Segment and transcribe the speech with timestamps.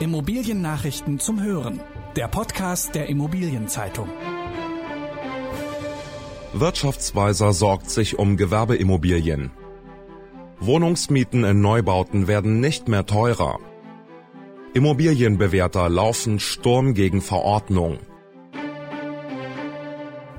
[0.00, 1.78] Immobiliennachrichten zum Hören.
[2.16, 4.08] Der Podcast der Immobilienzeitung.
[6.54, 9.50] Wirtschaftsweiser sorgt sich um Gewerbeimmobilien.
[10.58, 13.58] Wohnungsmieten in Neubauten werden nicht mehr teurer.
[14.72, 17.98] Immobilienbewerter laufen Sturm gegen Verordnung.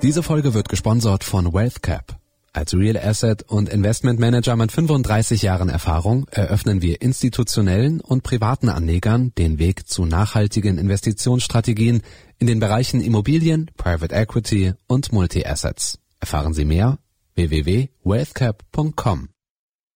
[0.02, 2.21] Diese Folge wird gesponsert von WealthCap.
[2.54, 8.68] Als Real Asset und Investment Manager mit 35 Jahren Erfahrung eröffnen wir institutionellen und privaten
[8.68, 12.02] Anlegern den Weg zu nachhaltigen Investitionsstrategien
[12.40, 16.00] in den Bereichen Immobilien, Private Equity und Multi-Assets.
[16.20, 17.00] Erfahren Sie mehr
[17.36, 19.30] www.wealthcap.com.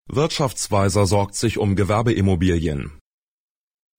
[0.08, 2.94] Wirtschaftsweiser sorgt sich um Gewerbeimmobilien.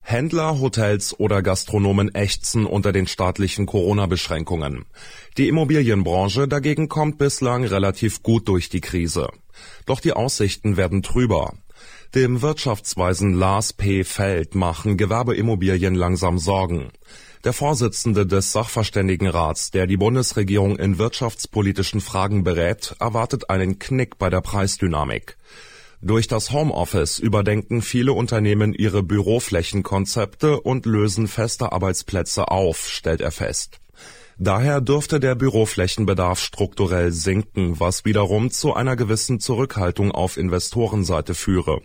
[0.09, 4.85] Händler, Hotels oder Gastronomen ächzen unter den staatlichen Corona-Beschränkungen.
[5.37, 9.27] Die Immobilienbranche dagegen kommt bislang relativ gut durch die Krise.
[9.85, 11.55] Doch die Aussichten werden trüber.
[12.15, 14.05] Dem Wirtschaftsweisen Lars P.
[14.05, 16.87] Feld machen Gewerbeimmobilien langsam Sorgen.
[17.43, 24.29] Der Vorsitzende des Sachverständigenrats, der die Bundesregierung in wirtschaftspolitischen Fragen berät, erwartet einen Knick bei
[24.29, 25.35] der Preisdynamik.
[26.01, 33.31] Durch das Homeoffice überdenken viele Unternehmen ihre Büroflächenkonzepte und lösen feste Arbeitsplätze auf, stellt er
[33.31, 33.79] fest.
[34.37, 41.81] Daher dürfte der Büroflächenbedarf strukturell sinken, was wiederum zu einer gewissen Zurückhaltung auf Investorenseite führe.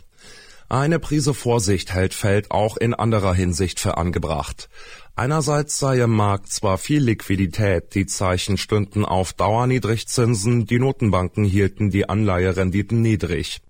[0.68, 4.68] Eine Prise Vorsicht hält Feld auch in anderer Hinsicht für angebracht.
[5.16, 11.90] Einerseits sei im Markt zwar viel Liquidität, die Zeichen stünden auf Dauerniedrigzinsen, die Notenbanken hielten
[11.90, 13.60] die Anleiherenditen niedrig.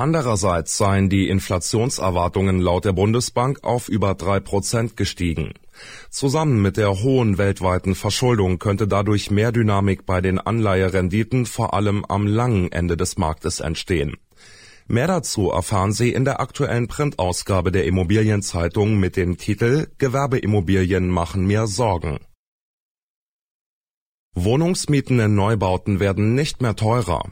[0.00, 5.52] Andererseits seien die Inflationserwartungen laut der Bundesbank auf über drei Prozent gestiegen.
[6.08, 12.06] Zusammen mit der hohen weltweiten Verschuldung könnte dadurch mehr Dynamik bei den Anleiherenditen vor allem
[12.06, 14.16] am langen Ende des Marktes entstehen.
[14.86, 21.46] Mehr dazu erfahren Sie in der aktuellen Printausgabe der Immobilienzeitung mit dem Titel Gewerbeimmobilien machen
[21.46, 22.20] mir Sorgen.
[24.34, 27.30] Wohnungsmieten in Neubauten werden nicht mehr teurer.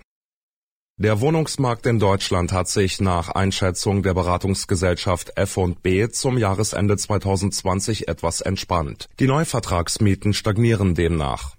[1.00, 8.40] Der Wohnungsmarkt in Deutschland hat sich nach Einschätzung der Beratungsgesellschaft F&B zum Jahresende 2020 etwas
[8.40, 9.08] entspannt.
[9.20, 11.54] Die Neuvertragsmieten stagnieren demnach.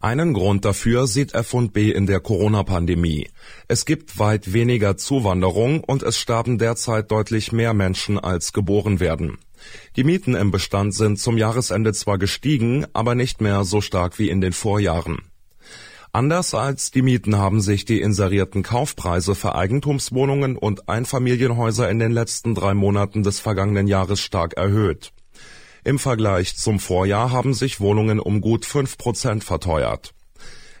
[0.00, 3.28] Einen Grund dafür sieht F&B in der Corona-Pandemie.
[3.66, 9.36] Es gibt weit weniger Zuwanderung und es sterben derzeit deutlich mehr Menschen als geboren werden.
[9.96, 14.30] Die Mieten im Bestand sind zum Jahresende zwar gestiegen, aber nicht mehr so stark wie
[14.30, 15.27] in den Vorjahren.
[16.18, 22.10] Anders als die Mieten haben sich die inserierten Kaufpreise für Eigentumswohnungen und Einfamilienhäuser in den
[22.10, 25.12] letzten drei Monaten des vergangenen Jahres stark erhöht.
[25.84, 30.12] Im Vergleich zum Vorjahr haben sich Wohnungen um gut fünf Prozent verteuert.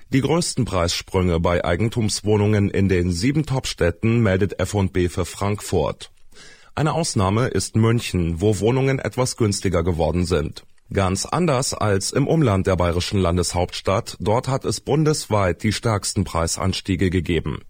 [0.08, 6.10] Die größten Preissprünge bei Eigentumswohnungen in den sieben Topstädten meldet F&B für Frankfurt.
[6.74, 10.64] Eine Ausnahme ist München, wo Wohnungen etwas günstiger geworden sind.
[10.92, 17.10] Ganz anders als im Umland der bayerischen Landeshauptstadt, dort hat es bundesweit die stärksten Preisanstiege
[17.10, 17.60] gegeben.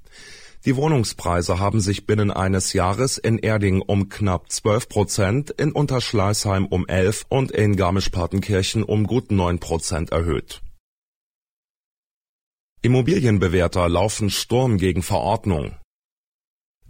[0.64, 6.66] Die Wohnungspreise haben sich binnen eines Jahres in Erding um knapp 12 Prozent, in Unterschleißheim
[6.66, 10.60] um 11 und in Garmisch-Partenkirchen um gut 9 Prozent erhöht.
[12.82, 15.74] Immobilienbewerter laufen Sturm gegen Verordnung.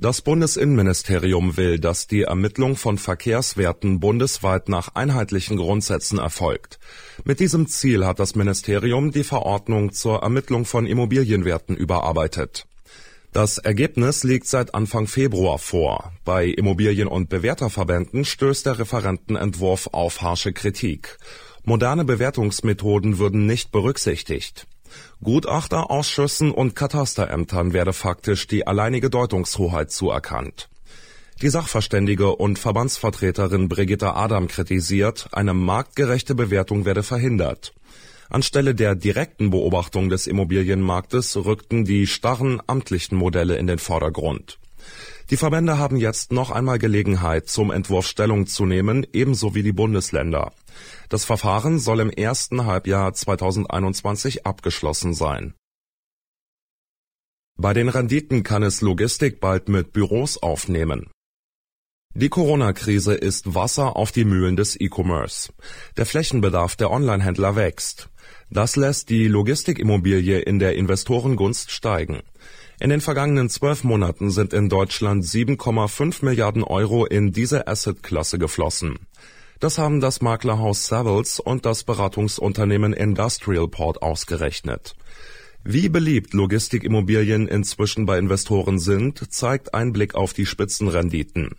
[0.00, 6.78] Das Bundesinnenministerium will, dass die Ermittlung von Verkehrswerten bundesweit nach einheitlichen Grundsätzen erfolgt.
[7.24, 12.68] Mit diesem Ziel hat das Ministerium die Verordnung zur Ermittlung von Immobilienwerten überarbeitet.
[13.32, 16.12] Das Ergebnis liegt seit Anfang Februar vor.
[16.24, 21.18] Bei Immobilien- und Bewerterverbänden stößt der Referentenentwurf auf harsche Kritik.
[21.64, 24.68] Moderne Bewertungsmethoden würden nicht berücksichtigt.
[25.22, 30.68] Gutachterausschüssen und Katasterämtern werde faktisch die alleinige Deutungshoheit zuerkannt.
[31.40, 37.74] Die Sachverständige und Verbandsvertreterin Brigitte Adam kritisiert, eine marktgerechte Bewertung werde verhindert.
[38.28, 44.58] Anstelle der direkten Beobachtung des Immobilienmarktes rückten die starren amtlichen Modelle in den Vordergrund.
[45.30, 49.72] Die Verbände haben jetzt noch einmal Gelegenheit, zum Entwurf Stellung zu nehmen, ebenso wie die
[49.72, 50.52] Bundesländer.
[51.10, 55.54] Das Verfahren soll im ersten Halbjahr 2021 abgeschlossen sein.
[57.60, 61.10] Bei den Renditen kann es Logistik bald mit Büros aufnehmen.
[62.14, 65.52] Die Corona-Krise ist Wasser auf die Mühlen des E-Commerce.
[65.96, 68.08] Der Flächenbedarf der Online-Händler wächst.
[68.50, 72.22] Das lässt die Logistikimmobilie in der Investorengunst steigen.
[72.80, 79.00] In den vergangenen zwölf Monaten sind in Deutschland 7,5 Milliarden Euro in diese Asset-Klasse geflossen.
[79.58, 84.94] Das haben das Maklerhaus Savills und das Beratungsunternehmen Industrialport ausgerechnet.
[85.64, 91.56] Wie beliebt Logistikimmobilien inzwischen bei Investoren sind, zeigt ein Blick auf die Spitzenrenditen.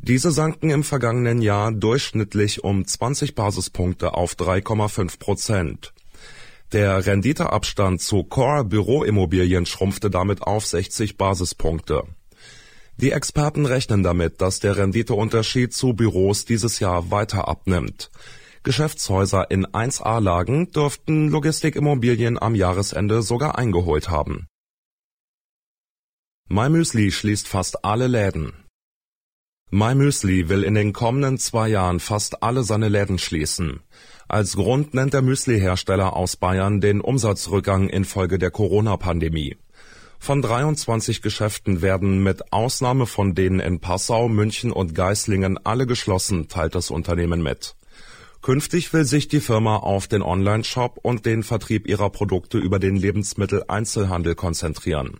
[0.00, 5.93] Diese sanken im vergangenen Jahr durchschnittlich um 20 Basispunkte auf 3,5 Prozent.
[6.72, 12.04] Der Renditeabstand zu Core-Büroimmobilien schrumpfte damit auf 60 Basispunkte.
[12.96, 18.10] Die Experten rechnen damit, dass der Renditeunterschied zu Büros dieses Jahr weiter abnimmt.
[18.62, 24.46] Geschäftshäuser in 1A-Lagen dürften Logistikimmobilien am Jahresende sogar eingeholt haben.
[26.48, 28.63] MyMüsli schließt fast alle Läden.
[29.74, 33.80] MyMüsli will in den kommenden zwei Jahren fast alle seine Läden schließen.
[34.28, 39.56] Als Grund nennt der Müsli-Hersteller aus Bayern den Umsatzrückgang infolge der Corona-Pandemie.
[40.20, 46.46] Von 23 Geschäften werden mit Ausnahme von denen in Passau, München und Geislingen alle geschlossen,
[46.46, 47.74] teilt das Unternehmen mit.
[48.42, 52.94] Künftig will sich die Firma auf den Online-Shop und den Vertrieb ihrer Produkte über den
[52.94, 55.18] Lebensmitteleinzelhandel konzentrieren.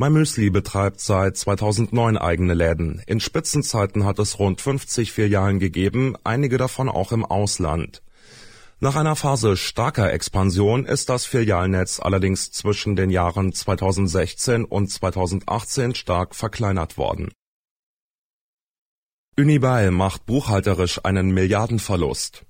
[0.00, 3.02] MyMüsli betreibt seit 2009 eigene Läden.
[3.06, 8.02] In Spitzenzeiten hat es rund 50 Filialen gegeben, einige davon auch im Ausland.
[8.78, 15.94] Nach einer Phase starker Expansion ist das Filialnetz allerdings zwischen den Jahren 2016 und 2018
[15.94, 17.28] stark verkleinert worden
[19.38, 22.44] Unibail macht buchhalterisch einen Milliardenverlust.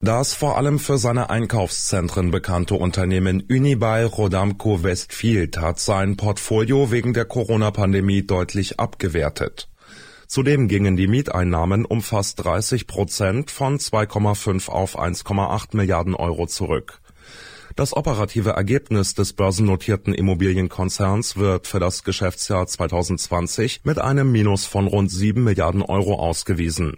[0.00, 7.14] Das vor allem für seine Einkaufszentren bekannte Unternehmen Unibail Rodamco Westfield hat sein Portfolio wegen
[7.14, 9.68] der Corona-Pandemie deutlich abgewertet.
[10.28, 17.00] Zudem gingen die Mieteinnahmen um fast 30 Prozent von 2,5 auf 1,8 Milliarden Euro zurück
[17.78, 24.88] das operative Ergebnis des börsennotierten Immobilienkonzerns wird für das Geschäftsjahr 2020 mit einem Minus von
[24.88, 26.96] rund 7 Milliarden Euro ausgewiesen.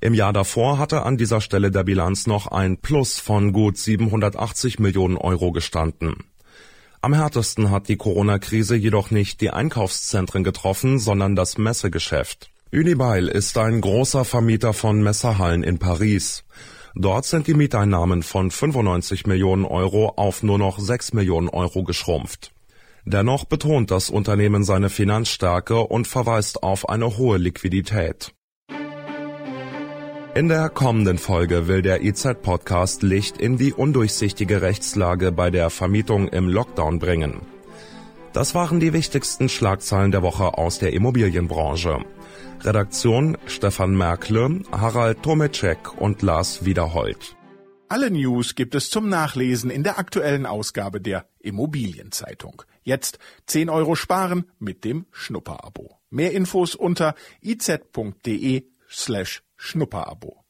[0.00, 4.78] Im Jahr davor hatte an dieser Stelle der Bilanz noch ein Plus von gut 780
[4.78, 6.24] Millionen Euro gestanden.
[7.02, 12.50] Am härtesten hat die Corona-Krise jedoch nicht die Einkaufszentren getroffen, sondern das Messegeschäft.
[12.72, 16.42] Unibail ist ein großer Vermieter von Messerhallen in Paris.
[16.94, 22.52] Dort sind die Mieteinnahmen von 95 Millionen Euro auf nur noch 6 Millionen Euro geschrumpft.
[23.04, 28.32] Dennoch betont das Unternehmen seine Finanzstärke und verweist auf eine hohe Liquidität.
[30.34, 36.28] In der kommenden Folge will der IZ-Podcast Licht in die undurchsichtige Rechtslage bei der Vermietung
[36.28, 37.42] im Lockdown bringen.
[38.32, 42.02] Das waren die wichtigsten Schlagzeilen der Woche aus der Immobilienbranche.
[42.60, 47.36] Redaktion Stefan Merkle, Harald Tomeczek und Lars Wiederhold.
[47.88, 52.62] Alle News gibt es zum Nachlesen in der aktuellen Ausgabe der Immobilienzeitung.
[52.82, 53.18] Jetzt
[53.48, 55.98] 10 Euro sparen mit dem Schnupperabo.
[56.08, 60.41] Mehr Infos unter iz.de slash Schnupperabo.